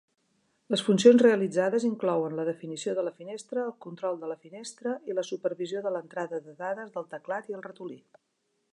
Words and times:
Les 0.73 0.83
funcions 0.85 1.23
realitzades 1.25 1.85
inclouen 1.89 2.33
la 2.39 2.45
definició 2.47 2.95
de 3.01 3.05
la 3.09 3.13
finestra, 3.19 3.67
el 3.71 3.77
control 3.87 4.19
de 4.25 4.33
la 4.33 4.39
finestra 4.49 4.97
i 5.11 5.19
la 5.19 5.29
supervisió 5.31 5.87
de 5.89 5.93
l'entrada 5.97 6.45
de 6.49 6.59
dades 6.67 6.95
del 6.97 7.11
teclat 7.17 7.53
i 7.53 7.59
el 7.61 7.67
ratolí. 7.73 8.05